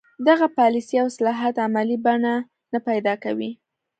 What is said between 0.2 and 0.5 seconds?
دغه